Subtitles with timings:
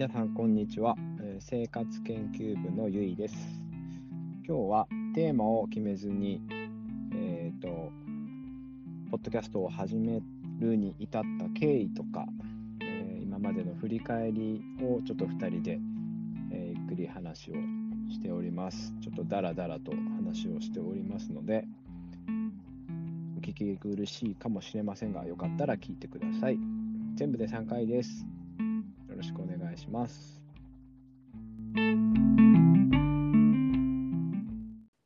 [0.00, 0.96] 皆さんこんにちは、
[1.40, 3.34] 生活研究部のゆいです。
[4.48, 6.40] 今日はテーマを決めずに
[7.12, 7.92] えっ、と
[9.10, 10.22] ポッドキャストを始め
[10.58, 12.24] るに至った経緯とか、
[12.80, 15.78] えー今までの振り返りをちょっと2人で、
[16.50, 17.54] えゆっくり話を
[18.10, 18.94] しております。
[19.02, 21.66] ちょっとダラダラと話をしておりますので
[23.36, 26.58] お聞き苦しいかもしれませんがよかったら聞いてください。
[27.16, 28.24] 全部で3回です。
[29.90, 30.40] ます。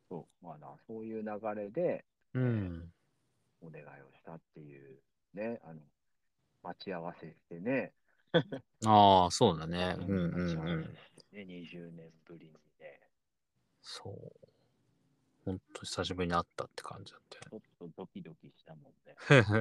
[0.09, 2.93] そう、まあな、そういう流れでうん。
[3.63, 4.99] お願いをしたっていう
[5.33, 5.81] ね、あの、
[6.63, 7.93] 待ち合わせしてね、
[8.85, 9.97] ああ、そうだね。
[9.99, 10.49] うんうんうん。
[11.17, 13.01] してね、20年ぶりにね、
[13.81, 14.49] そう。
[15.45, 19.15] ほんと久しぶりに会ったって感じだっちょっとドキドキしたもんね。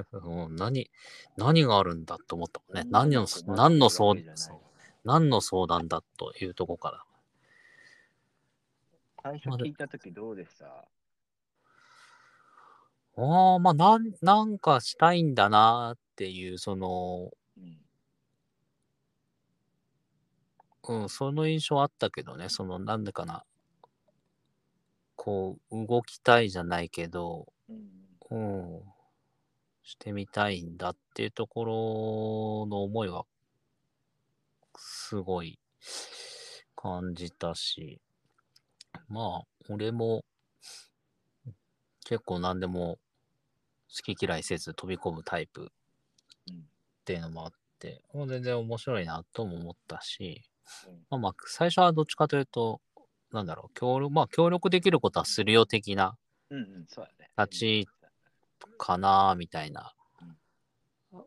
[0.09, 0.21] たよ。
[0.21, 0.89] もう何、
[1.37, 2.89] 何があるんだと思ったもんね。
[2.89, 4.72] 何の、何の相わけじゃないそう
[5.03, 7.03] 何の相談だというとこから。
[9.21, 10.85] 最初聞いたときどうでした？
[13.15, 17.77] ああ、まあ、なん、なんかしたいんだなっていう、その、うん。
[20.85, 23.45] うん、その印象あったけどね、その、なんでかな。
[25.15, 28.03] こう、動きたいじゃないけど、うん。
[28.31, 28.35] う
[28.79, 28.81] ん、
[29.83, 33.25] してみたいんだっていうところの思いは、
[34.77, 35.59] すごい
[36.75, 38.01] 感じたし、
[39.07, 40.23] まあ、俺も
[42.05, 42.97] 結構何でも
[43.89, 45.71] 好き嫌いせず飛び込むタイプ
[46.49, 46.59] うんっ
[47.05, 50.41] ていうのもあって、もう全然面白いなとも思ったし、
[50.87, 52.79] うんまあまあ、最初はどっちかというと、
[53.31, 56.17] なんだろう、協力、まあ、協力できることはするよ的な。
[57.37, 57.87] 立ち
[58.77, 59.93] かなみたいな。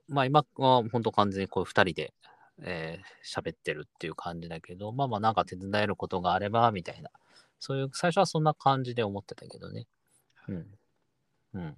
[0.09, 2.13] まあ今は本当完全にこう二人で
[2.63, 7.11] えー喋ってるっていう感じだけど、まあまあなんか手伝えることがあればみたいな。
[7.59, 9.87] そういう、最初はそんな感じで思ってたけどね。
[10.49, 10.67] うん。
[11.55, 11.77] うん。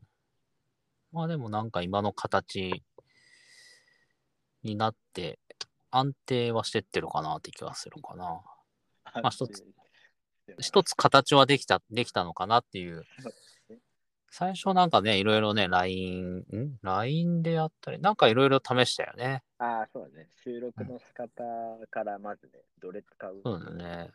[1.12, 2.82] まあでもなんか今の形
[4.62, 5.38] になって
[5.90, 8.42] 安定はしてってるかなって気はするかな。
[9.22, 9.64] まあ一つ。
[10.60, 13.04] 一つ形はできた、できたのかなっていう。
[14.30, 19.42] 最初なんかね、いろいろね、LINE、ん ?LINE でやったり、なんかいろいろ試したよね。
[19.58, 20.28] ああ、そうだね。
[20.44, 21.42] 収録の仕方
[21.90, 24.10] からまずね、どれ使うそうだね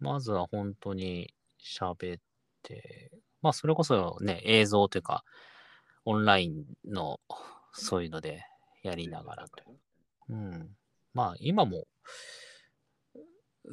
[0.00, 1.32] まずは本当に
[1.62, 2.20] 喋っ
[2.62, 5.24] て、まあそれこそね、映像というか、
[6.04, 7.20] オンラインの
[7.72, 8.44] そういうので
[8.82, 9.64] やりながらと。
[10.28, 10.76] うん。
[11.14, 11.86] まあ今も、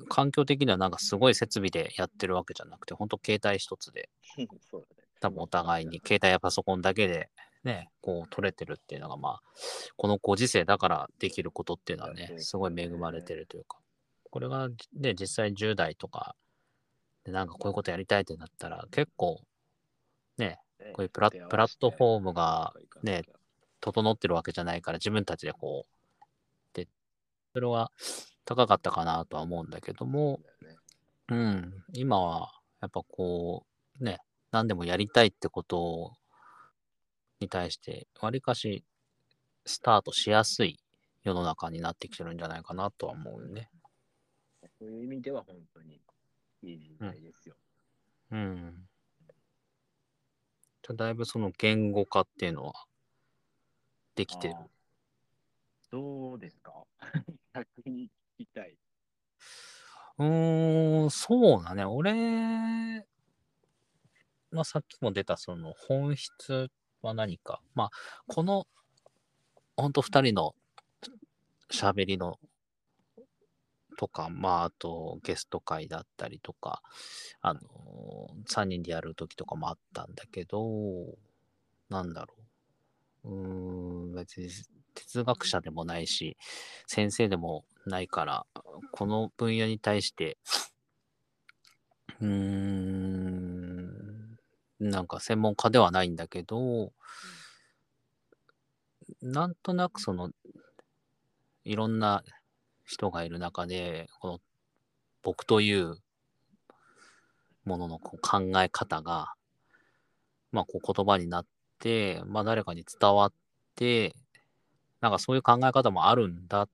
[0.08, 4.10] 環境的にはなんかすごい設備でやってるわけじゃなくて、本当携帯一つで、
[4.70, 5.04] そうだね。
[5.20, 7.30] 多分お互いに携帯やパソコンだけで
[7.64, 9.42] ね、こう取れてるっていうのがまあ、
[9.96, 13.78] このご時世だからできることっていうのはねすごい恵まれてるというか、
[14.32, 16.36] これがね、実際10代とか
[17.24, 19.42] でなんかこういうことやりたいってなったら結構
[20.38, 22.74] ね、ねこういうプラプラットフォームが
[23.04, 23.24] ねね、
[23.80, 26.26] 整ってるわけじゃないから自分たちでこう、
[26.74, 26.88] で、
[27.54, 27.92] それは
[28.56, 30.42] 高かったかなとは思うんだけども、
[31.30, 32.52] うん、今は
[32.82, 33.66] やっぱこ
[34.00, 34.20] う、ね、
[34.52, 36.12] 何でもやりたいってこと
[37.40, 38.84] に対して、わりかし
[39.66, 40.78] スタートしやすい
[41.24, 43.70] 世の中になってきてるんじゃないかなとは思うね。
[44.80, 46.02] そういう意味では本当に
[46.64, 47.56] いい時代ですよ。
[48.32, 48.74] うん。
[50.84, 52.74] じゃあだいぶその言語化っていうのは
[54.16, 54.56] できてる。
[55.90, 56.84] どうですか？
[57.54, 58.10] 逆に。
[58.10, 58.78] 聞きたい。
[60.18, 61.86] うーん、そうだね。
[61.86, 63.06] 俺、
[64.52, 66.70] まあ、さっきも出たその本質
[67.02, 67.62] は何か。
[67.74, 67.90] まあ、
[68.28, 68.68] この、
[69.76, 70.56] ほんと二人の
[71.72, 72.40] 喋りの
[73.98, 76.82] とか、まあ、あとゲスト会だったりとか、
[77.42, 77.62] あの
[78.48, 80.60] 3人でやる時とかもあったんだけど、
[81.90, 82.36] なんだろ
[83.26, 83.30] う。
[83.30, 84.50] うーん、別に
[84.94, 86.38] 哲学者でもないし、
[86.88, 88.46] 先生でもないから、
[88.92, 90.38] この分野に対して、
[92.20, 94.38] うーん、
[94.80, 96.92] なんか専門家ではないんだけど、
[99.22, 100.32] なんとなくその、
[101.64, 102.24] いろんな
[102.86, 104.40] 人がいる中で、この
[105.24, 105.96] 僕という
[107.66, 109.34] もののこう考え方が、
[110.52, 111.46] まあこう言葉になっ
[111.80, 113.34] て、まあ誰かに伝わっ
[113.76, 114.16] て、
[115.02, 116.70] なんかそういう考え方もあるんだっ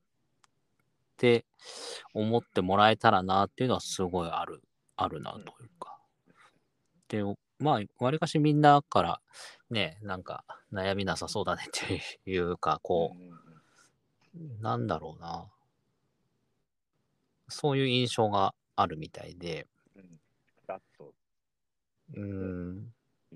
[1.18, 1.46] て
[2.14, 4.62] 思ってもらえたらなっていうのはすごいある、
[4.96, 5.98] あるなというか。
[7.08, 7.24] で、
[7.60, 9.22] まあ、わりかしみんなから
[9.70, 15.48] ね、なんか悩みなさそうだねっていうか、こうなんだろうな。
[17.50, 19.68] そういう印象があるみたいで、
[22.16, 22.94] うん、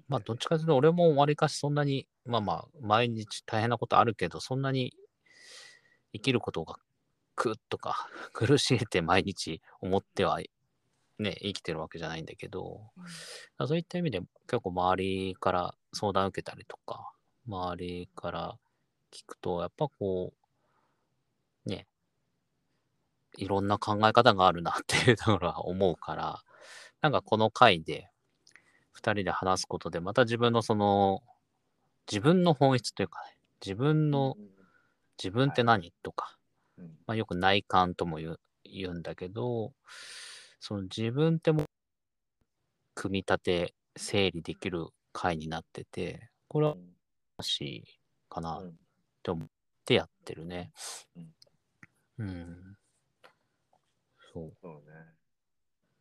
[0.08, 4.94] まあ、どっちかというと、俺もわりかしそんなに、まあまあ、毎日大変なことあるけど、そんなに
[6.14, 6.76] 生きることが
[7.36, 10.40] 苦とか 苦しいって毎日思っては、
[11.20, 12.92] ね、生きてるわけじゃないんだけど、
[13.60, 13.68] うん。
[13.68, 17.12] そういった意味で結構周りから相談受けたりとか、
[17.48, 18.60] 周りから
[19.12, 20.34] 聞くと、やっぱこ
[21.66, 21.88] う、ね、
[23.38, 26.44] いろんな考え方があるなっていうところは思うから、
[27.02, 28.10] なんかこの回で
[28.94, 31.24] 2人で話すことで、また自分のその、
[32.12, 34.36] 自分の本質というかね、自分の、
[35.18, 36.38] 自分って何とか、
[36.78, 39.74] うんまあ、よく内観とも言う言うんだけど、
[40.60, 41.66] その自分っても
[42.96, 46.76] 組み立て、整理できる回になってて、これは
[47.38, 47.84] 欲しい
[48.30, 48.76] かなっうん
[49.24, 49.48] て思っ
[49.86, 50.72] てやってるね。
[51.16, 51.34] うん
[52.20, 52.78] うん。
[54.34, 54.54] そう。
[54.62, 55.16] そうね。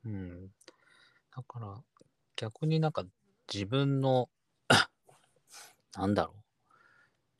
[0.05, 0.49] うん。
[1.37, 1.83] だから、
[2.37, 3.05] 逆になんか
[3.53, 4.29] 自分の、
[5.97, 6.43] なんだろう。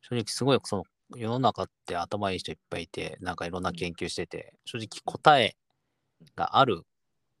[0.01, 0.83] 正直すごいその
[1.15, 5.55] 世の中って頭いい人いっぱいいて、なんかいろんな研究してて、正直答え
[6.35, 6.83] がある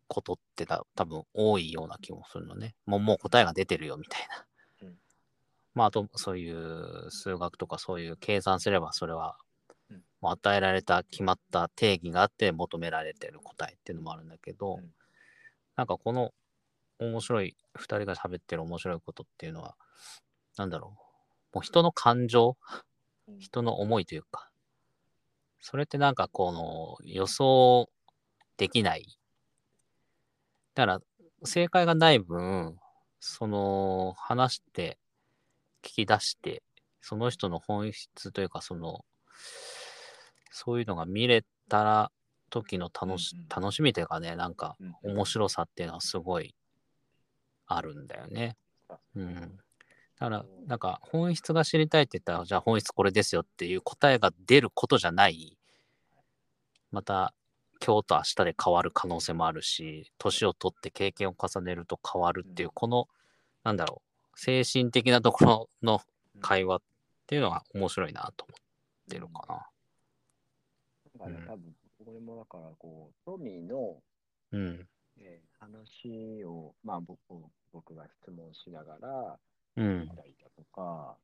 [0.07, 2.75] ことってた多分多いような気もするのね。
[2.85, 4.45] もうもう答えが出てるよみたいな。
[4.87, 4.97] うん
[5.73, 9.37] まああとそういう数学とかそういう計算すればそれは
[9.89, 14.91] うんもう与えられた決まった定義があって求められてる答えっていうのもあるんだけど、うん
[15.77, 16.33] なんかこの
[16.99, 19.75] 面白い、2人が喋ってる面白いことっていうのは、
[20.57, 20.95] なんだろ
[21.53, 21.55] う。
[21.55, 22.57] もう人の感情、
[23.27, 24.49] うん人の思いというか、
[25.61, 27.89] それってなんかこの予想
[28.57, 29.05] できない。
[30.75, 31.01] だから
[31.43, 32.77] 正解がない分、
[33.19, 34.97] その話して、
[35.81, 36.61] 聞き出して、
[36.99, 39.05] その人の本質というか、その、
[40.51, 42.11] そういうのが見れたら
[42.49, 46.55] 時の楽し,、楽しみというかね、なんかうん面白さっていうのはすごい
[47.65, 48.57] あるんだよね。
[49.15, 49.59] うん。
[50.21, 55.57] だから、なんか本質が知りたいって言ったら、じゃあ本質これですよっていう答えが出ることじゃない。
[56.91, 57.33] また、
[57.83, 63.07] 今日と明日で変わる可能性もあるし、年を取って経験を重ねると変わるっていう、うんこの、
[63.63, 66.01] なんだろう、精神的なところの
[66.39, 66.81] 会話っ
[67.25, 69.65] ていうのが面白いなと思ってるか
[71.19, 71.25] な。
[71.25, 71.75] なんかね、多分、
[72.05, 73.97] これもだから、こう、トミーの、
[74.51, 74.87] うん。
[75.17, 77.19] えー話を、まあ僕、
[77.71, 79.39] 僕が質問しながら、
[79.77, 80.07] うん聞い。
[80.43, 81.17] たとか、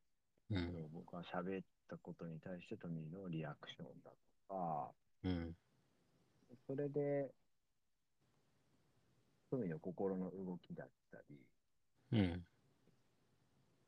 [0.49, 0.89] うん。
[0.93, 4.11] 僕が喋ったことに対してトミーのリアクションだ
[4.47, 4.91] とか、
[5.23, 5.55] うん。
[6.65, 7.29] それで、
[9.49, 11.39] トミーの心の動きだったり、
[12.13, 12.45] うん。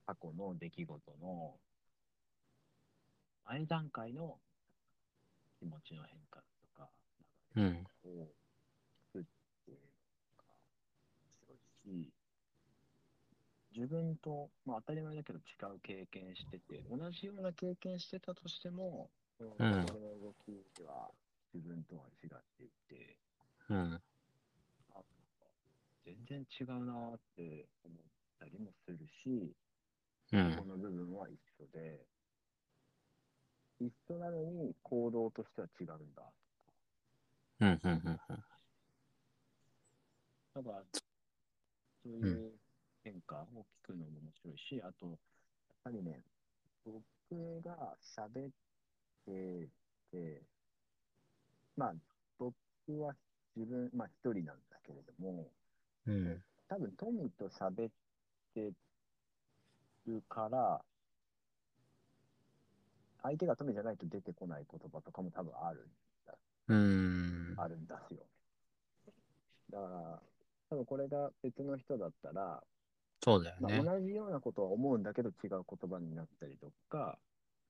[0.06, 1.54] 過去の出来事の
[3.46, 4.40] 前段階の
[5.60, 6.90] 気持ちの変化とか、
[7.56, 7.88] うん。
[8.06, 8.28] を
[9.14, 9.24] 聞くっ
[9.66, 9.84] ていうの
[10.38, 10.44] が
[11.24, 12.12] 面白いし、
[13.80, 15.42] 自分と、まあ、当たり前だけど違
[15.74, 19.10] う経験してて、同じような経験してたとしても、
[19.40, 20.52] うん心の動き
[20.84, 21.10] は
[21.54, 23.18] 自分とは違っていて、
[23.70, 24.02] うん。
[24.94, 25.02] あ
[26.06, 27.98] 全然違うなーって思っ
[28.38, 29.56] たりもするし、
[30.34, 30.66] うんこ。
[30.66, 32.06] の部分は一緒で、
[33.80, 36.24] 一緒なのに行動としては違うんだ。
[37.62, 37.80] うん。
[37.82, 38.02] うん。
[38.06, 38.20] うん。
[40.54, 40.84] だから、
[42.04, 42.59] そういう
[43.10, 45.18] 変化を聞くのも面白いし、あと、やっ
[45.84, 46.22] ぱりね、
[46.86, 47.02] 僕
[47.66, 48.52] が喋っ
[49.26, 49.68] て
[50.12, 50.42] て、
[51.76, 51.94] まあ、
[52.38, 52.54] 僕
[53.02, 53.16] は
[53.56, 55.48] 自分、まあ一人なんだけれども、
[56.06, 56.44] うん。
[56.68, 57.92] 多分トミーと喋っ
[58.54, 58.72] て
[60.06, 60.82] るから、
[63.24, 65.88] 相手がトミーじゃないと出てこない言葉とかも多分ある、
[66.68, 67.56] うん。
[67.58, 68.20] あるんですよ。
[69.72, 70.20] だから、
[70.70, 72.64] 多分これが別の人だったら、まあ、
[73.22, 73.84] そうだよね。
[73.84, 77.18] 同じようなことは思うんだけど違う言葉になったりとか、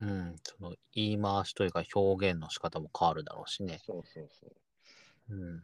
[0.01, 0.35] うん。
[0.43, 3.79] その言い回しというか表現の仕方も変わるだろうしね。
[3.85, 5.35] そうそうそう。
[5.35, 5.63] うん。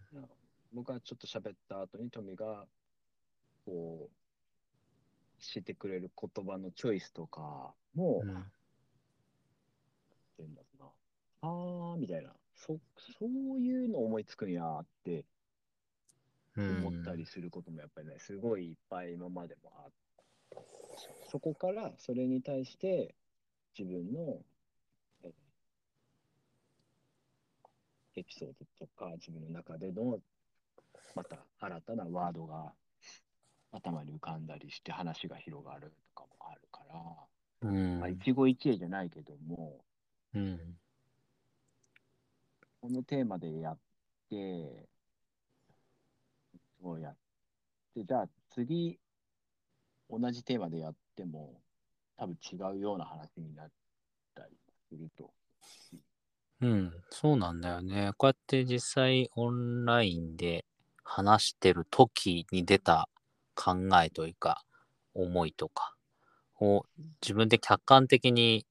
[0.73, 2.65] 僕がちょっと喋った後にトミが、
[3.65, 8.41] こう、してくれる言葉のチョイスとかも、うん。
[8.41, 8.43] っ
[10.35, 10.89] ていうんだろうな。
[11.41, 12.33] あーみたいな。
[12.55, 12.77] そ、
[13.19, 15.25] そういうの思いつくんやーってうん。
[16.57, 19.91] 思ったりすることもやっぱりね、すごいいっぱい今までもあっ
[20.49, 20.57] て、
[21.29, 23.15] そこからそれに対して
[23.77, 24.41] 自分の
[25.23, 25.33] え
[28.15, 30.19] エピソードとか自分の中での
[31.15, 32.71] また新たなワードが
[33.71, 36.81] 頭に浮かんだりして話が広がるとかもあるか
[37.61, 37.99] ら、うん。
[37.99, 39.83] まあ、一期一会じゃないけども、
[40.33, 40.59] うん。
[42.81, 43.77] このテーマでやっ
[44.29, 44.87] て、
[46.85, 47.15] そうやっ
[47.95, 48.99] て、じゃあ次、
[50.07, 51.59] 同じテーマでやっても、
[52.15, 53.69] 多分違うような話になっ
[54.35, 54.55] たり
[54.87, 55.33] すると。
[56.61, 58.11] うん、そうなんだよね。
[58.17, 60.63] こうやって実際オンラインで
[61.03, 63.09] 話してる時に出た
[63.55, 63.73] 考
[64.03, 64.63] えというか、
[65.15, 65.95] 思いとか
[66.59, 66.85] を
[67.19, 68.67] 自分で客観的に。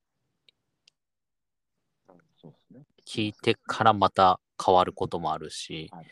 [3.06, 6.06] 聞いてからまた変わることもあるしはい、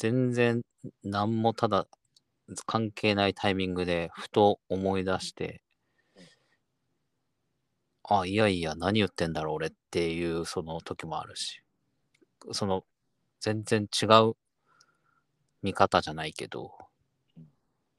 [0.00, 0.62] 全然
[1.04, 1.86] 何もただ
[2.64, 5.62] 関係ないタイミングでふと思い出して、
[8.04, 11.62] あ、いやいや、何言ってんだろう俺っていうその時もあるし、
[12.52, 12.84] その
[13.40, 14.36] 全然違う
[15.62, 16.72] 見方じゃないけど、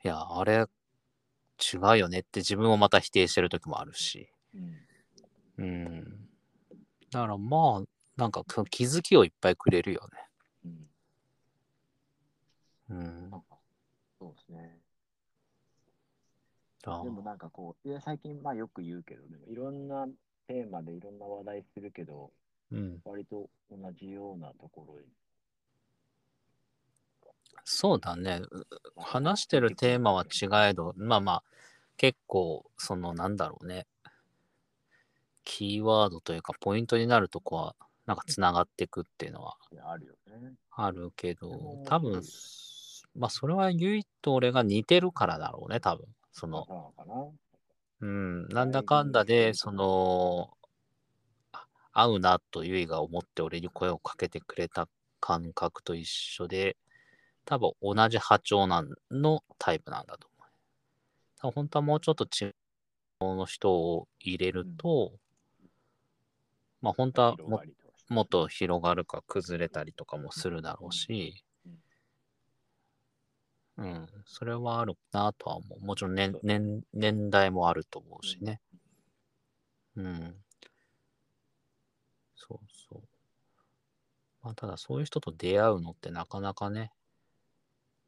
[0.03, 0.65] いや、あれ
[1.60, 4.31] 違うよねって自分をまた否定してる時もあるし、
[5.58, 5.63] うん。
[5.63, 6.29] うん。
[7.12, 10.31] だからまあ、なんか気づきをいっぱいくれるよね。
[12.92, 12.98] うん。
[12.98, 13.30] うん。
[13.32, 13.58] なんか、
[14.20, 14.80] そうですね。
[16.86, 20.08] あでもなんかこう、いや最近まあよく言うけど、いろんな
[20.48, 22.32] テーマでいろんな話題するけど、
[22.72, 23.00] うん。
[23.06, 25.06] 割と同じようなところに。
[27.64, 28.42] そうだね。
[28.98, 31.44] 話してるテーマは違えど、まあまあ、
[31.98, 33.86] 結構、そのなんだろうね。
[35.44, 40.54] キーワードというか、ポイントになるとこは、なんかつながっていくっていうのはあるよね。
[40.72, 41.48] あるけど
[41.86, 42.24] 多分、
[43.15, 46.06] まあそれはゆいと俺が似てるからだろうね、多分。
[46.32, 46.94] その、そ
[48.01, 50.50] うん、なんだかんだで、その、
[51.51, 54.88] あ合うなとゆいが思って俺に声をかけてくれた
[55.20, 56.77] 感覚と一緒で、
[57.46, 60.50] 多分同じ波長なんのタイプなんだと思う。
[61.38, 62.56] 多分本当はもうちょっと違う
[63.22, 65.13] の人を入れると、
[66.82, 67.62] まあ本当はも
[68.10, 71.44] もっと広がるか崩れたりとかもするだろうし、
[73.82, 75.80] うん、それはあるなとは思う。
[75.80, 78.62] もちろん年年年代もあると思うしね。
[79.96, 80.36] うん。
[82.36, 82.60] そう
[82.90, 83.02] そう。
[84.44, 86.92] まあ、ただそういう人と出会うのってなかなかね、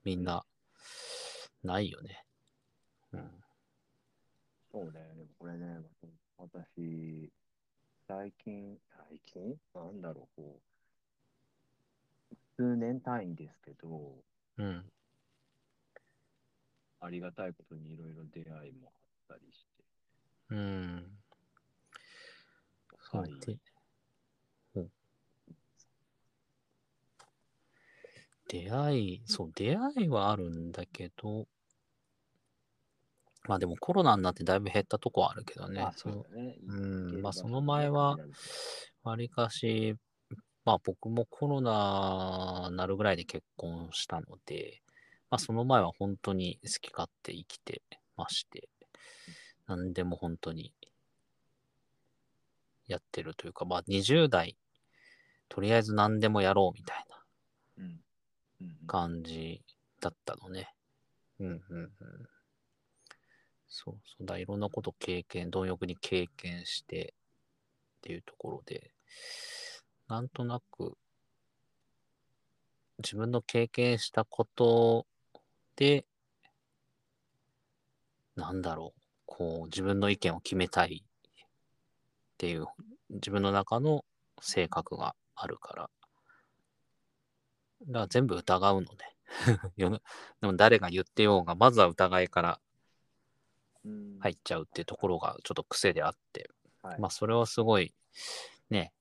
[0.03, 0.45] みんな、
[1.63, 2.23] ないよね。
[3.11, 3.43] うん。
[4.71, 5.25] そうだよね。
[5.39, 5.79] これね、
[6.37, 7.31] 私、
[8.07, 8.77] 最近、
[9.09, 9.55] 最近？
[9.73, 10.59] なんだろう、こ
[12.31, 14.23] う、数年単位ですけど、
[14.57, 14.91] うん。
[17.03, 18.91] ありがたいことにいろいろ出会いも
[19.29, 19.83] あったりして、
[20.51, 21.05] うん。
[23.11, 23.57] そうはいで、
[24.75, 24.89] うん
[28.49, 31.47] 出会い、そう、出会いはあるんだけど、
[33.47, 35.81] まあでもコロナになってだいぶ減ったとこはあるけどね。
[35.81, 36.55] あそそうだね。
[36.67, 36.73] う
[37.17, 38.17] んまあその前は
[39.03, 39.95] わりかし、
[40.65, 44.82] まあ僕もコロナなるぐらいで結婚したので、
[45.33, 47.81] まあその前は本当に好き勝手生きて
[48.15, 48.69] まして、
[49.65, 50.71] 何でも本当に
[52.85, 54.55] やってるというか、まあ20代、
[55.49, 57.05] とりあえず何でもやろうみたい
[57.79, 57.87] な
[58.85, 59.63] 感じ
[59.99, 60.69] だったのね。
[61.39, 61.91] うんうんうん。
[63.67, 67.15] そうそうだ、いろんなこと経験、貪欲に経験して
[67.97, 68.91] っていうところで、
[70.07, 70.95] なんとなく
[72.99, 75.12] 自分の経験したことで、
[78.35, 81.07] なんだろう、こう自分の意見を決めたいっ
[82.37, 82.67] ていう
[83.09, 84.03] 自分の中の
[84.41, 85.89] 性格があるから、
[87.87, 88.97] だから全部疑うのね。
[89.77, 92.59] でも誰が言ってようが、まずは疑いから
[93.85, 96.49] うん入っちゃうっていうところがちょっと癖であって、
[96.81, 97.93] はいまあそれはすごい
[98.69, 98.93] ね、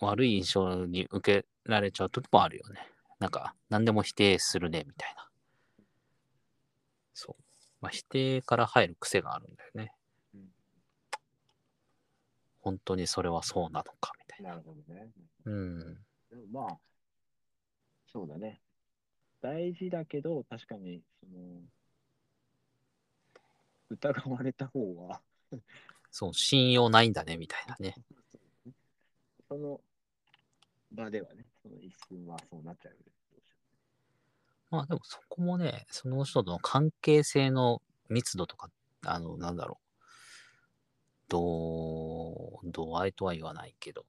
[0.00, 2.80] 悪い印象に受けられちゃう時もあるよね。
[3.20, 5.28] なんか何でも否定するねみたいな。
[7.14, 7.42] そう。
[7.80, 9.92] まあ否定から入る癖があるんだよね。
[10.34, 10.50] うん
[12.62, 14.50] 本当にそれはそうなのかみたいな。
[14.50, 15.08] なるほどね。
[15.44, 15.94] うん。
[16.28, 16.78] でもまあ、
[18.12, 18.60] そうだね。
[19.40, 21.62] 大事だけど、確かに、その、
[23.88, 25.22] 疑われた方は、
[26.10, 27.94] そう、信用ないんだねみたいな ね。
[29.48, 29.80] その
[30.92, 33.12] 場ではね、その一瞬はそうなっちゃうよね。
[34.70, 38.70] まあでもそこもね、その人との関係性の密度とか、
[39.04, 39.90] あの、なんだろう。
[41.28, 44.04] どう、度合いとは言わないけど、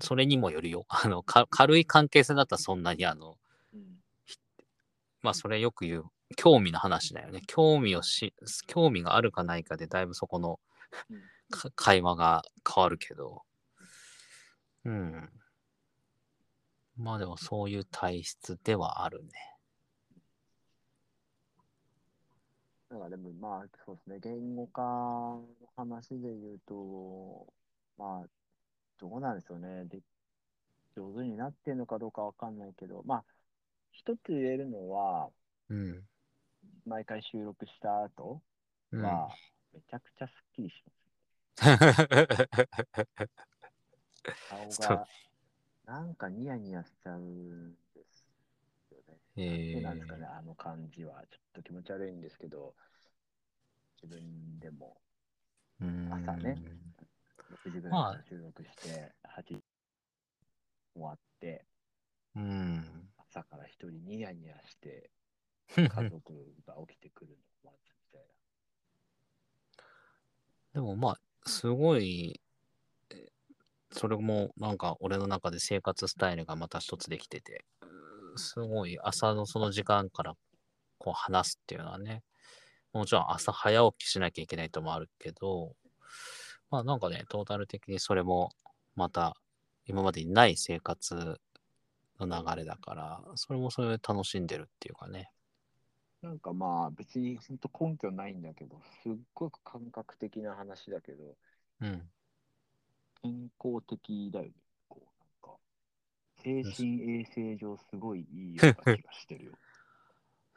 [0.00, 0.86] それにもよるよ。
[0.90, 3.38] あの、か軽い関係性だったらそんなにあの、も
[3.74, 4.02] うん
[5.22, 6.04] まあそれよく言う、
[6.36, 7.42] 興味の話だよね。
[7.46, 8.34] 興味をし、
[8.66, 10.58] 興味があるかないかでだいぶそこの
[11.10, 13.42] うんか会話が変わるけど、
[14.84, 15.30] うん。
[17.02, 19.30] まあでもそういう体質ではあるね。
[22.90, 25.44] なんかでもまあそうですね、言語化の
[25.76, 27.46] 話で言うと、
[27.98, 28.28] まあ、
[29.00, 29.84] どうなんでしょうね。
[29.86, 29.98] で
[30.94, 33.24] 上手になってるのかどうかわかんないけど、まあ、
[33.90, 35.30] 一つ言えるのは、
[35.70, 36.02] うん。
[36.86, 38.40] 毎回収録した後
[38.92, 39.02] うん。
[39.02, 39.28] は、
[39.72, 41.02] めちゃくちゃすっきりします。
[44.48, 45.06] 顔が、
[45.92, 48.26] なんかニヤニヤしちゃうんです
[48.90, 49.18] よね。
[49.36, 51.22] えそうなんですかね、ー、あの感じは。
[51.30, 52.74] ちょっと気持ち悪いんですけど、
[54.02, 54.96] 自分でも
[56.10, 56.56] 朝ね
[57.66, 59.62] 6時ぐらい収録して、8時
[60.94, 61.66] 終わって、
[62.36, 62.82] うん。
[63.30, 65.10] 朝から一人ニヤニヤして、
[65.76, 66.32] 家族
[66.66, 68.22] が起きてくるのを待つみたい
[70.72, 72.41] でもまあ、すごい、え
[73.92, 77.64] それもなんか俺の中で生活スタイルがまた一つできてて、
[78.36, 80.34] すごい朝のその時間から
[80.98, 82.22] こう話すっていうのはね、
[82.92, 85.74] もちろん朝早起きしなきゃいけないともあるけど、
[86.70, 88.50] まあなんかね、トータル的にそれも
[88.96, 89.36] また
[89.86, 91.38] 今までにない生活
[92.18, 95.30] の流れだから、それもそれで楽しんでるっていうかね。
[96.22, 96.30] な。
[96.30, 101.36] なんかまあ別に本当根拠ないんだけど、すっごく感覚的な話だけど、
[101.80, 102.02] うん。
[103.62, 104.52] 健康的だよね。
[104.88, 105.58] こうなんか
[106.42, 109.52] 精神衛生上すごいいいような気がしてるよ。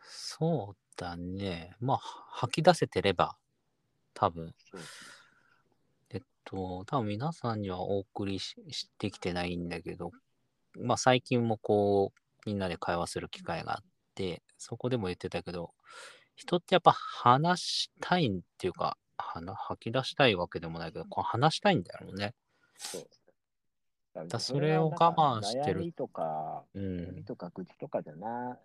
[0.02, 1.76] そうだね。
[1.80, 3.38] まあ、吐き出せてれば、
[4.14, 4.82] 多分そう
[6.12, 10.12] えっと、多分皆さんにはお送りししてきてないんだけど、
[10.80, 13.84] まあ最近もこう、みんなで会話する機会があっ
[14.16, 15.72] て、そこでも言ってたけど、
[16.36, 22.34] 人ってやっぱ話したいっていうか、話吐き出したいわけでもないけど、こう話したいんだろうね。
[22.78, 23.08] そう
[24.14, 27.24] だだそれを我慢してる悩みとか、う悩みん。
[27.26, 28.58] とか愚痴とかじゃな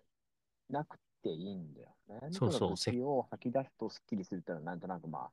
[0.69, 1.89] なくていいんだよ。
[2.09, 5.29] 悩みそうそう愚痴を吐き出すとすっきりするってのはなんとなくまあ、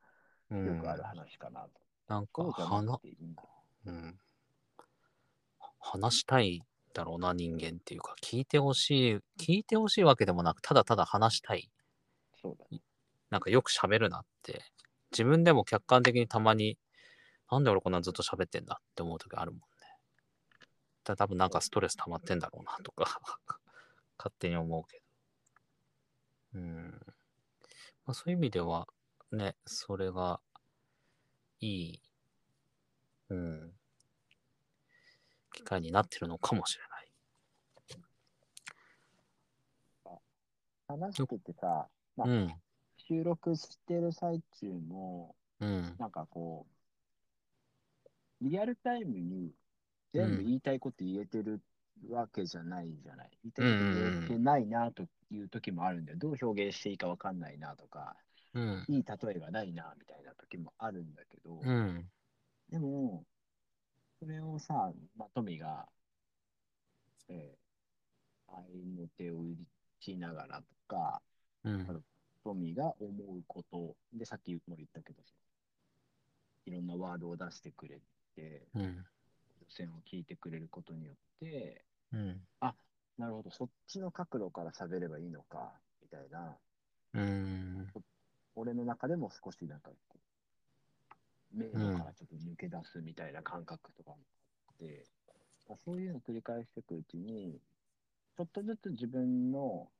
[0.51, 1.69] うんよくある話かなと。
[2.07, 3.01] なんかそうじゃなんだよ。
[3.85, 4.19] うん、
[5.79, 6.61] 話したい
[6.93, 11.69] だろうな、人間っていうか、聞いてほしい、聞いてほしいわけでもなく、ただただ話したい。
[12.41, 12.81] そうだね。
[13.29, 14.63] なんかよく喋るなって、
[15.11, 16.77] 自分でも客観的にたまに、
[17.51, 19.65] なんで俺こんなずっと喋ってんだって思う時あるもんね。
[21.03, 23.05] だ多分なんかストレス溜まってんだろうなとか、
[24.17, 25.01] 勝手に思うけ
[26.53, 26.59] ど。
[26.59, 26.91] うん。
[28.05, 28.87] まあ、そういう意味では、
[29.31, 30.41] ね、それが
[31.59, 32.01] いい、
[33.29, 33.73] うん、
[35.53, 36.89] 機会になってるのかもしれない。
[40.87, 42.55] 話しててさ、まあうん、
[42.97, 46.78] 収録してる最中も、うん、なんかこう、
[48.41, 49.51] リアルタイムに
[50.13, 51.61] 全部言いたいこと言えてる
[52.09, 53.29] わけじゃないじゃない。
[53.43, 56.17] 言いたいこと言えてないなという時もあるんだよ。
[56.17, 58.15] どう表現していいかわかんないなとか、
[58.53, 62.05] うん、いい例えがないなみたいな時もあるんだけど、うん、
[62.69, 63.23] でも、
[64.19, 65.87] それをさ、まあ、トミが、
[67.29, 68.63] えー、愛
[68.97, 69.55] の手を打
[69.99, 71.21] ちながらとか、
[71.63, 72.03] うん、
[72.43, 75.21] トミが思うこと、で、さっきも言ったけど、
[76.65, 78.01] いろんなワードを出してくれて、
[78.37, 82.41] うん、予選を聞いてくれることによって、うん、
[83.17, 86.57] なるほど、そっちの角度から喋ればいいのか、みたいな、
[87.13, 87.87] うん、
[88.55, 90.17] 俺の中でも少しなんかこ
[91.53, 94.17] う、迷路からちょっと抜け出すみたいな感覚とかも
[94.67, 95.05] あって、
[95.67, 97.59] まあそういうのを繰り返していくうちに、
[98.37, 99.91] ちょっとずつ自分の、こ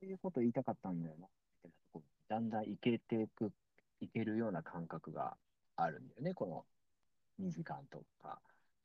[0.00, 1.26] ういうこと言いたかったんだよな、
[1.62, 3.52] みたいなところだんだんいけていく、
[4.00, 5.36] いけるような感覚が
[5.76, 6.64] あるんだよね、この
[7.40, 8.38] 2時間とか、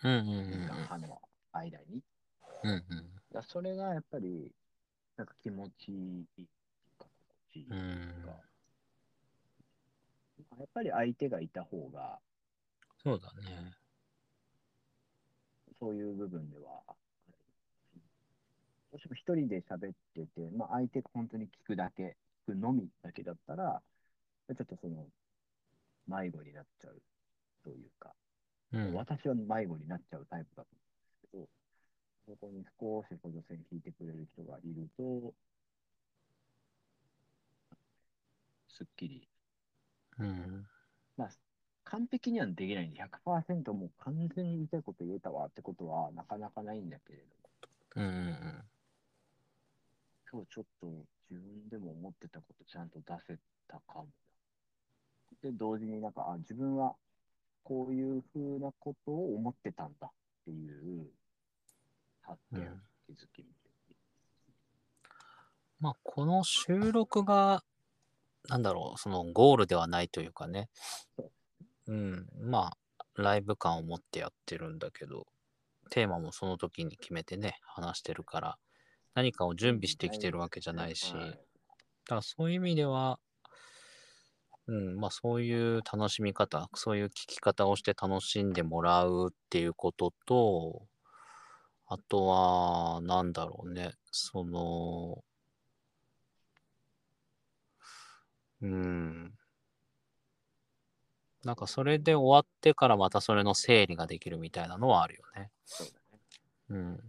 [0.04, 0.16] うん、う
[0.50, 2.02] 2時ん、間半の間に。
[2.64, 2.86] うん、うん、
[3.32, 4.52] だそれがやっぱり、
[5.18, 6.48] なんか気持ちいい
[6.98, 7.08] か、
[7.54, 8.32] 心地いいっていうか、
[10.58, 12.20] やっぱり相手がいた方が、
[13.04, 13.74] そうだね。
[15.80, 16.82] そういう部分では、
[18.92, 23.82] どうしても一人で喋ってて、まあ、相手が本当に聞くだけ、聞くのみだけだったら、
[24.48, 25.08] ちょっとその、
[26.08, 27.02] 迷子になっちゃう
[27.64, 28.14] というか、
[28.74, 30.70] うん、私は迷子になっちゃうタイプだと
[31.34, 31.50] 思うんです
[32.28, 35.34] けど、そこに少し補助線引いてくれる人がいると、
[38.70, 39.28] すっきり。
[40.20, 40.66] うん、
[41.18, 41.30] まあ、
[41.84, 47.20] 完璧にはできないんで、100%もう完全に言いたいこと言えたわってことはなかなかないんだけれ
[47.96, 48.64] ども、うん、うん、
[50.32, 50.88] 今日ちょっと
[51.30, 52.90] 自分でも思ってたことちゃん。
[52.90, 54.08] と出せたかも。
[55.42, 56.96] で、同時になんか、あ、自分は
[57.66, 60.12] こういうふうなことを思ってたんだっ
[60.46, 61.08] ていう
[62.22, 63.46] 発見、うん気づきみ
[65.80, 67.64] まあ、この収録が、
[68.48, 70.70] なんだろう、そのゴールではないというかね。
[71.88, 72.28] うん。
[72.40, 75.28] まあ、ライブ感を持ってやってるんだけど、
[75.92, 78.58] テーマもその時に決めてね、話してるから、
[79.14, 81.30] 何かを準備してきてるわけじゃないし、はい。
[81.32, 81.38] だ
[82.06, 83.20] からそういう意味では、
[84.68, 90.88] うん、まあそういう楽しみ方、そういう聞き方をして楽しんでもらうっていうことと、
[91.88, 95.24] あとは、なんだろうね、その、
[98.62, 99.34] うん。
[101.44, 105.52] なんかそれで終わってからまたそれの整理ができるみたいなのはあるよね。
[105.66, 106.20] そうだね。
[106.70, 107.00] うん。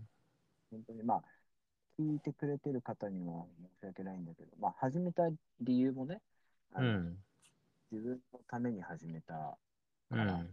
[0.70, 1.22] 本当にまあ、
[1.98, 3.46] 聞いてくれてる方には
[3.80, 5.22] 申し訳ないんだけど、まあ、始めた
[5.62, 6.20] 理由もね、
[6.76, 7.16] うん。
[7.96, 9.56] 自分のために始めた、
[10.10, 10.50] うん。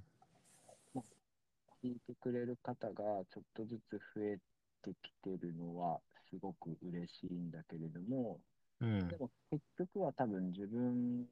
[1.84, 4.38] 聞いてくれる方がちょっとずつ増え
[4.82, 8.40] てきてるのは、すごく嬉しいんだけれども、
[8.80, 9.18] うんで。
[9.18, 11.26] も結局は多分自分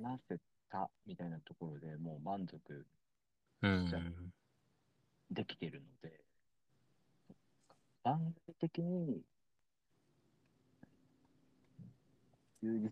[0.00, 0.38] が話せ
[0.70, 2.86] たみたいなところでもう満足
[3.62, 4.32] うん。
[5.30, 6.20] できてるので、
[8.02, 9.20] 番組的に
[12.62, 12.90] 充実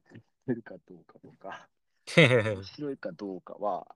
[0.53, 1.69] るかどうかとか、
[2.17, 3.87] 面白いかどうかは、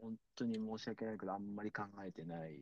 [0.00, 2.60] 本当に申し訳ないけど、あんまり考えてない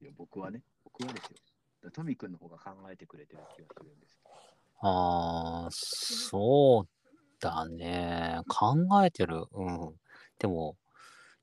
[0.00, 0.62] よ、僕はね。
[0.84, 1.90] 僕はですよ。
[1.90, 4.18] トミ君の方が考えてくれてる気がするんです。
[4.80, 6.88] ああ、そう
[7.40, 8.40] だね。
[8.48, 9.44] 考えてる。
[9.52, 9.94] うん。
[10.38, 10.76] でも、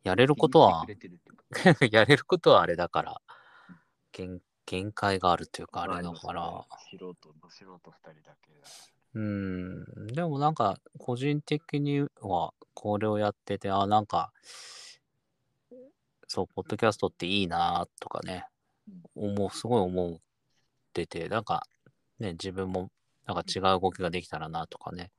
[0.04, 0.86] やれることは
[1.92, 3.22] やれることはあれだから、
[4.12, 6.42] 限限界があるというか、あれだから。
[6.42, 8.70] まあ素人、ど素人二人だけだか
[9.14, 10.08] うん。
[10.08, 14.32] でもなんか、個人的には、これをやってて、あ、なんか、
[16.28, 18.46] そう、ポッドキャストっていいなとかね、
[19.16, 20.18] 思う、すごい思っ
[20.94, 21.68] てて、なんか、
[22.20, 22.90] ね、自分も、
[23.26, 25.12] なんか違う動きができたらなとかね、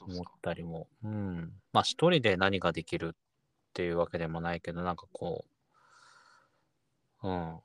[0.00, 0.32] 思っか。
[0.42, 0.88] たりも。
[1.02, 1.52] うん。
[1.72, 3.16] まあ、一人で何ができるっ
[3.72, 5.44] ていうわけでもないけど、なんかこ
[7.22, 7.60] う、うん。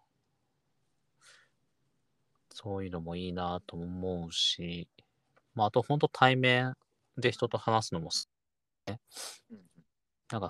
[2.51, 4.87] そういうのもいいなと思うし、
[5.59, 6.73] まあ、あと本当対面
[7.17, 8.29] で人と話すのもす、
[8.87, 8.93] うん
[9.51, 9.59] うん
[10.31, 10.49] なんか、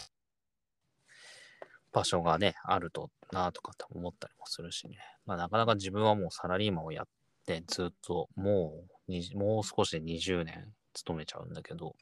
[1.92, 4.98] 場所がね、あるとなとかって思ったりもするしね。
[5.26, 7.08] まあ、なかなか自分はもうサラリーマンをやっ
[7.48, 11.96] て、ずっともうに、もう少しで20年勤めちゃうんだけど、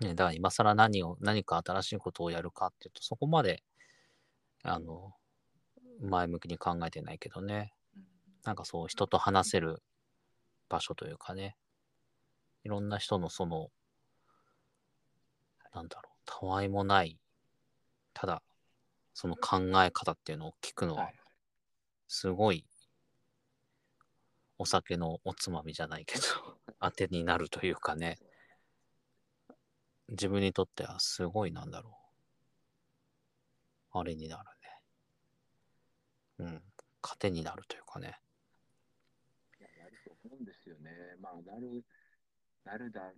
[0.00, 3.62] ね、だから今更何を、何か新しいことをやるかっていうと、そこまで、
[4.62, 5.12] あの、
[6.00, 7.74] 前向きに考えてないけどね。
[7.96, 8.02] うん
[8.44, 9.82] なんかそう、人と話せる
[10.68, 11.56] 場所というかね、
[12.64, 13.70] いろんな人のその、
[15.74, 17.18] なんだろう、たわいもない、
[18.14, 18.42] ただ、
[19.14, 21.14] その考え方っていうのを聞くのは、はい
[22.14, 22.66] すごい、
[24.58, 28.18] お酒のおつまみじゃないけど、 当てになるというかね、
[30.10, 31.98] 自分にとってはすごいなんだろ
[33.94, 33.98] う。
[33.98, 34.50] あれになる
[36.44, 36.50] ね。
[36.50, 36.72] うん。
[37.00, 38.20] 糧になるというかね。
[39.58, 40.90] いやなると思うんですよね。
[41.18, 41.82] まあ、なる、
[42.64, 43.12] なるだ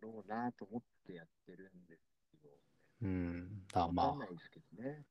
[0.00, 2.48] ろうなと思ってやってるんですけど、
[3.02, 3.66] うん。
[3.72, 5.04] だまあかんな、いですけどね。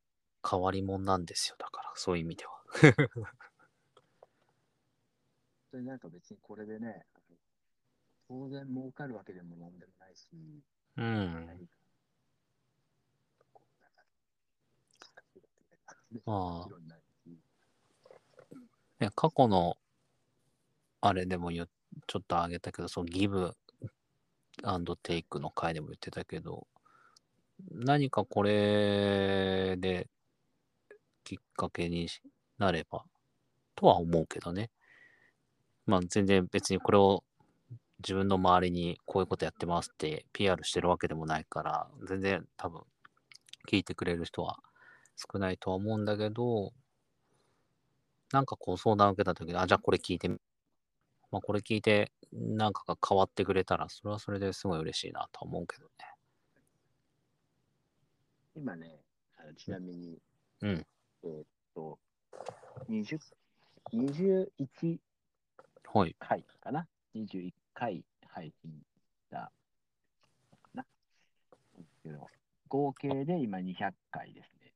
[0.47, 1.55] 変わり者なんですよ。
[1.59, 2.51] だから、そういう意味では。
[5.71, 7.05] それなんか別にこれでね、
[8.27, 10.29] 当然儲かるわけでもなんでもないし、
[10.97, 11.67] うん。
[16.25, 16.67] ま
[19.01, 19.77] あ過去の、
[21.01, 21.67] あれでもちょっ
[22.27, 23.55] と挙げたけど、そのギブ
[24.63, 26.67] アンドテイクの回でも言ってたけど、
[27.71, 30.07] 何かこれで
[31.23, 32.07] きっかけに
[32.57, 33.03] なれば
[33.75, 34.69] とは思うけどね。
[35.85, 37.23] まあ全然別にこれを
[37.99, 42.81] 自分の周りにこういうことやってますって PR してるわけでもないから、全然多分
[43.67, 44.59] 聞いてくれる人は
[45.15, 46.73] 少ないとは思うんだけど、
[48.31, 50.37] なんかこう相談を受けたときに、あ、じゃあこれ聞いてみ、
[51.31, 55.89] まあこれ聞いてなんかが変わってくれたら、それはそれですごい嬉しいなとは思うけどね。
[58.55, 59.01] 今ね、
[59.37, 60.17] あのちなみに、
[60.61, 60.85] うん。
[61.23, 61.99] えーっと、
[62.89, 63.19] 20
[63.93, 64.99] 21
[65.93, 66.15] はい。
[66.19, 69.51] 回かな ?21 回配信した
[70.51, 70.85] のかな？
[72.67, 74.73] 合計で今200回ですね。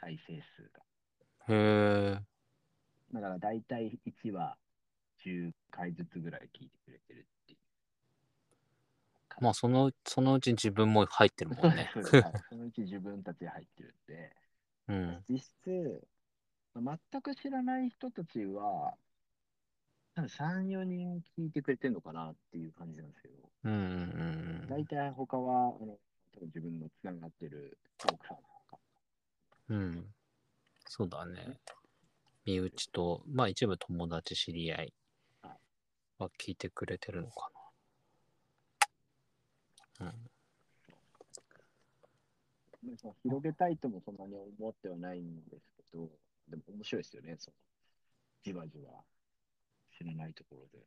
[0.00, 0.82] 再生数が。
[1.48, 2.20] へえ。
[3.12, 4.56] だから大体1話
[5.24, 7.58] 10回ずつぐらい聞いてくれてるっていう。
[9.40, 11.90] まあその、そのうち自分も入ってるもんね。
[11.94, 12.02] そ
[12.50, 14.36] そのうち自分たちで入ってるんで、
[14.88, 15.24] うん。
[15.28, 16.08] 実質、
[16.74, 18.96] 全く知らない人たちは、
[20.14, 23.76] 多分3、4人聞いてくれてるのかなっていう感じなんですけど、うんう
[24.64, 25.98] ん大体他は、あの
[26.42, 28.78] 自分のつながってるトークさんとか、
[29.68, 29.76] うん。
[29.76, 30.14] うん。
[30.86, 31.58] そうだね。
[32.44, 34.94] 身内と、まあ一部友達知り合い
[36.18, 37.50] は聞いてくれてるのか
[40.00, 40.06] な。
[40.06, 40.30] うん。
[43.22, 46.08] 広げたいともそんなに思ってはないんですけど、
[46.48, 47.56] でも面白いですよね、その
[48.44, 49.02] じわじわ
[49.96, 50.84] 知らないところで、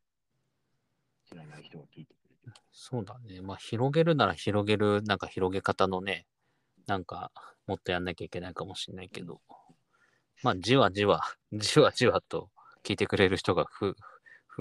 [1.30, 2.54] 知らない人が聞いてくれてる。
[2.72, 3.42] そうだね。
[3.42, 6.26] まあ広げるなら広げる、なんか広げ方のね、
[6.88, 7.32] なんか
[7.68, 9.42] もっとやんなきゃいけないかもしれないけど、
[10.44, 12.50] まあじわじわ、じわじわと
[12.84, 13.96] 聞いてくれる人がふ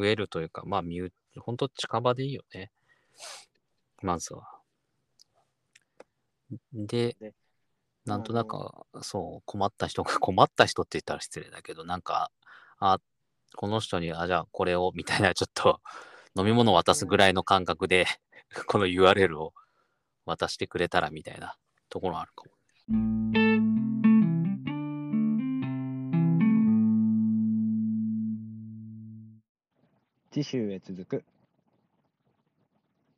[0.01, 2.71] 増えるというか、まあ身内、ほんと近場でいいよね。
[4.01, 4.49] まずは。
[6.73, 7.35] でで、
[8.07, 8.57] なんとなく、
[9.03, 12.31] そう、困った人が、 困った人って言ったら失礼だけど、なんか、
[12.79, 12.99] あ、
[13.55, 15.81] この人に、あ、じゃあこれを、みたいな、ちょっと、
[16.35, 18.07] 飲み物渡すぐらいの感覚で、
[18.67, 19.53] この URL を
[20.25, 21.57] 渡してくれたらみたいな
[21.91, 24.10] ところあるかも。
[30.33, 31.25] 次週へ続く